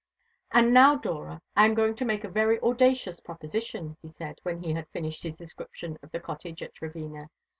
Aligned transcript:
"And 0.51 0.73
now, 0.73 0.95
Dora, 0.95 1.43
I 1.55 1.65
am 1.65 1.75
going 1.75 1.93
to 1.97 2.05
make 2.05 2.23
a 2.23 2.27
very 2.27 2.59
audacious 2.61 3.19
proposition," 3.19 3.97
he 4.01 4.07
said, 4.07 4.39
when 4.41 4.63
he 4.63 4.73
had 4.73 4.87
finished 4.89 5.21
his 5.21 5.37
description 5.37 5.99
of 6.01 6.11
the 6.11 6.19
cottage 6.19 6.63
at 6.63 6.73
Trevena. 6.73 7.29